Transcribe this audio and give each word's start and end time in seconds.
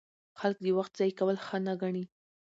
خلک 0.39 0.57
د 0.63 0.67
وخت 0.77 0.91
ضایع 0.99 1.13
کول 1.19 1.37
ښه 1.45 1.57
نه 1.67 1.73
ګڼي. 1.81 2.03